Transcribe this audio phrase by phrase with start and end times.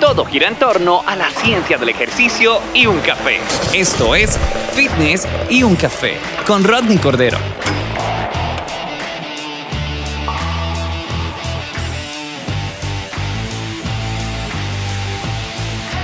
[0.00, 3.38] Todo gira en torno a la ciencia del ejercicio y un café.
[3.72, 4.38] Esto es
[4.72, 7.38] Fitness y un café con Rodney Cordero.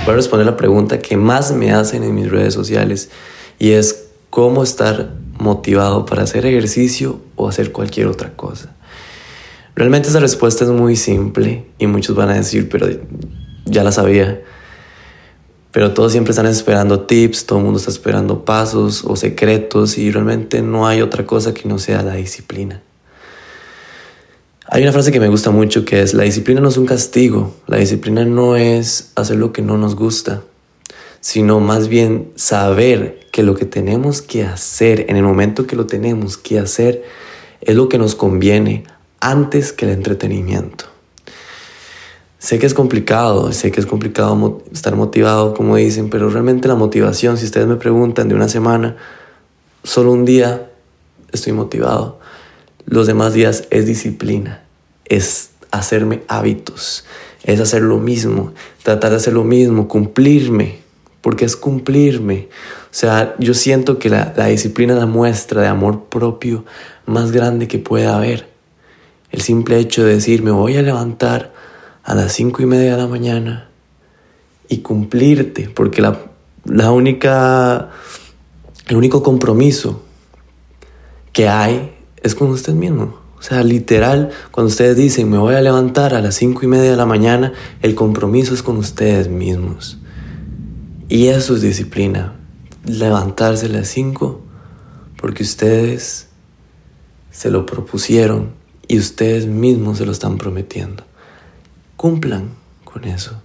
[0.05, 3.11] Voy a responder la pregunta que más me hacen en mis redes sociales
[3.59, 8.73] y es cómo estar motivado para hacer ejercicio o hacer cualquier otra cosa.
[9.75, 12.87] Realmente esa respuesta es muy simple y muchos van a decir, pero
[13.71, 14.41] ya la sabía.
[15.71, 20.11] Pero todos siempre están esperando tips, todo el mundo está esperando pasos o secretos y
[20.11, 22.83] realmente no hay otra cosa que no sea la disciplina.
[24.67, 27.55] Hay una frase que me gusta mucho que es, la disciplina no es un castigo,
[27.67, 30.43] la disciplina no es hacer lo que no nos gusta,
[31.19, 35.87] sino más bien saber que lo que tenemos que hacer en el momento que lo
[35.87, 37.03] tenemos que hacer
[37.61, 38.83] es lo que nos conviene
[39.19, 40.90] antes que el entretenimiento.
[42.41, 46.73] Sé que es complicado, sé que es complicado estar motivado, como dicen, pero realmente la
[46.73, 48.97] motivación, si ustedes me preguntan de una semana,
[49.83, 50.71] solo un día
[51.31, 52.17] estoy motivado.
[52.87, 54.63] Los demás días es disciplina,
[55.05, 57.05] es hacerme hábitos,
[57.43, 60.79] es hacer lo mismo, tratar de hacer lo mismo, cumplirme,
[61.21, 62.49] porque es cumplirme.
[62.85, 66.65] O sea, yo siento que la, disciplina es la muestra de amor propio
[67.05, 68.49] más grande que pueda haber.
[69.29, 71.61] El simple hecho de decir, me voy a levantar
[72.03, 73.69] a las cinco y media de la mañana
[74.67, 76.19] y cumplirte, porque la,
[76.65, 77.89] la única,
[78.87, 80.01] el único compromiso
[81.33, 81.93] que hay
[82.23, 83.19] es con usted mismo.
[83.37, 86.91] O sea, literal, cuando ustedes dicen me voy a levantar a las cinco y media
[86.91, 89.97] de la mañana, el compromiso es con ustedes mismos.
[91.09, 92.35] Y eso es disciplina.
[92.85, 94.41] Levantarse a las cinco
[95.19, 96.29] porque ustedes
[97.31, 98.51] se lo propusieron
[98.87, 101.03] y ustedes mismos se lo están prometiendo
[102.01, 102.49] cumplan
[102.83, 103.39] con eso.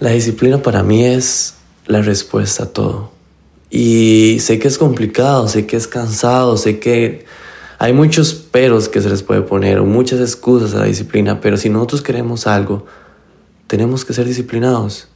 [0.00, 3.12] La disciplina para mí es la respuesta a todo.
[3.68, 7.26] Y sé que es complicado, sé que es cansado, sé que
[7.78, 11.58] hay muchos peros que se les puede poner o muchas excusas a la disciplina, pero
[11.58, 12.86] si nosotros queremos algo,
[13.66, 15.08] tenemos que ser disciplinados.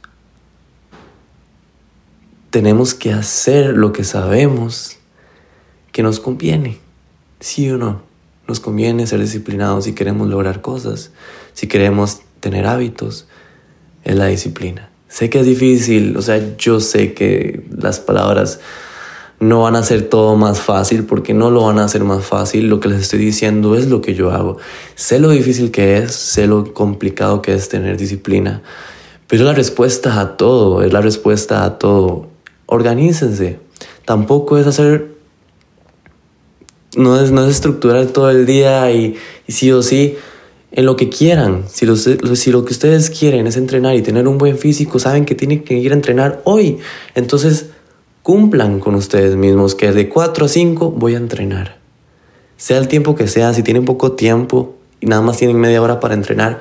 [2.51, 4.97] Tenemos que hacer lo que sabemos
[5.91, 6.77] que nos conviene,
[7.39, 8.10] sí o no.
[8.51, 11.11] Nos conviene ser disciplinados si queremos lograr cosas
[11.53, 13.27] si queremos tener hábitos,
[14.03, 14.89] es la disciplina.
[15.07, 18.59] Sé que es difícil, o sea, yo sé que las palabras
[19.39, 22.67] no van a hacer todo más fácil porque no lo van a hacer más fácil.
[22.67, 24.57] Lo que les estoy diciendo es lo que yo hago.
[24.95, 28.61] Sé lo difícil que es, sé lo complicado que es tener disciplina,
[29.27, 32.27] pero la respuesta a todo, es la respuesta a todo.
[32.65, 33.59] Organícense.
[34.05, 35.10] Tampoco es hacer,
[36.95, 39.15] no es, no es estructurar todo el día y,
[39.47, 40.15] sí o sí
[40.71, 41.65] en lo que quieran.
[41.67, 45.35] Si, si lo que ustedes quieren es entrenar y tener un buen físico, saben que
[45.35, 46.79] tienen que ir a entrenar hoy.
[47.15, 47.67] Entonces,
[48.23, 51.77] cumplan con ustedes mismos que de 4 a 5 voy a entrenar.
[52.57, 55.99] Sea el tiempo que sea, si tienen poco tiempo y nada más tienen media hora
[55.99, 56.59] para entrenar,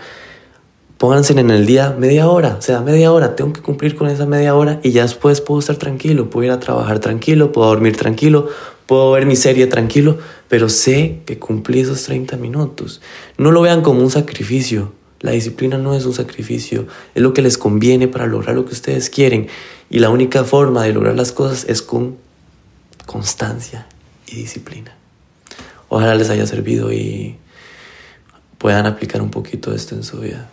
[0.96, 4.26] pónganse en el día media hora, o sea, media hora, tengo que cumplir con esa
[4.26, 7.96] media hora y ya después puedo estar tranquilo, puedo ir a trabajar tranquilo, puedo dormir
[7.96, 8.48] tranquilo,
[8.90, 10.18] puedo ver mi serie tranquilo,
[10.48, 13.00] pero sé que cumplí esos 30 minutos.
[13.38, 14.92] No lo vean como un sacrificio.
[15.20, 18.72] La disciplina no es un sacrificio, es lo que les conviene para lograr lo que
[18.72, 19.46] ustedes quieren.
[19.90, 22.16] Y la única forma de lograr las cosas es con
[23.06, 23.86] constancia
[24.26, 24.92] y disciplina.
[25.88, 27.36] Ojalá les haya servido y
[28.58, 30.50] puedan aplicar un poquito esto en su vida.